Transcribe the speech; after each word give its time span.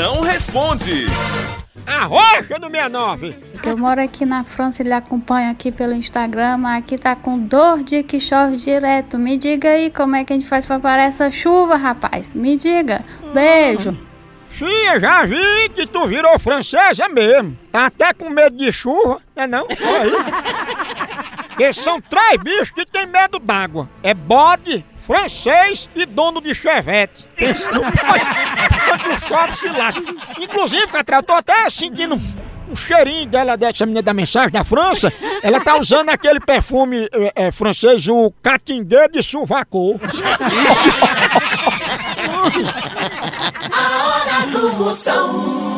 Moção 0.00 0.20
responde. 0.22 1.04
A 1.86 2.04
rocha 2.04 2.58
do 2.58 2.70
69. 2.70 3.36
Eu 3.62 3.76
moro 3.76 4.00
aqui 4.00 4.24
na 4.24 4.42
França, 4.42 4.82
ele 4.82 4.94
acompanha 4.94 5.50
aqui 5.50 5.70
pelo 5.70 5.92
Instagram, 5.92 6.56
mas 6.56 6.78
aqui 6.78 6.96
tá 6.96 7.14
com 7.14 7.38
dor 7.38 7.82
de 7.82 8.02
que 8.02 8.18
chove 8.18 8.56
direto. 8.56 9.18
Me 9.18 9.36
diga 9.36 9.68
aí 9.68 9.90
como 9.90 10.16
é 10.16 10.24
que 10.24 10.32
a 10.32 10.36
gente 10.36 10.48
faz 10.48 10.64
pra 10.64 10.80
parar 10.80 11.02
essa 11.02 11.30
chuva, 11.30 11.76
rapaz. 11.76 12.32
Me 12.32 12.56
diga. 12.56 13.04
Beijo. 13.34 13.94
Fia, 14.48 14.98
já 14.98 15.26
vi 15.26 15.68
que 15.74 15.86
tu 15.86 16.06
virou 16.06 16.38
francesa 16.38 17.06
mesmo. 17.06 17.58
Tá 17.70 17.84
até 17.84 18.14
com 18.14 18.30
medo 18.30 18.56
de 18.56 18.72
chuva, 18.72 19.20
é 19.36 19.46
não? 19.46 19.66
Porque 21.50 21.74
são 21.74 22.00
três 22.00 22.42
bichos 22.42 22.70
que 22.70 22.86
tem 22.86 23.04
medo 23.06 23.38
d'água. 23.38 23.86
É 24.02 24.14
bode, 24.14 24.82
francês 24.96 25.90
e 25.94 26.06
dono 26.06 26.40
de 26.40 26.54
chevette. 26.54 27.28
Pensa 27.36 27.70
quando 28.98 29.18
chove 29.28 29.52
se 29.56 29.68
lasca. 29.68 30.02
Inclusive, 30.40 30.86
Catrel, 30.88 31.20
eu 31.20 31.22
tô 31.22 31.32
até 31.34 31.68
sentindo 31.70 32.14
um- 32.16 32.76
cheirinho 32.76 33.26
dela, 33.26 33.56
dessa 33.56 33.84
menina 33.84 34.00
da 34.02 34.14
mensagem 34.14 34.50
da 34.52 34.62
França. 34.62 35.12
Ela 35.42 35.58
tá 35.60 35.76
usando 35.76 36.08
aquele 36.10 36.38
perfume 36.38 37.08
é, 37.34 37.46
é, 37.46 37.50
francês, 37.50 38.06
o 38.06 38.32
Catinguê 38.42 39.08
de 39.08 39.22
Suvacô. 39.24 39.98
A 43.72 44.06
hora 44.06 44.46
do 44.46 44.72
Moção. 44.74 45.69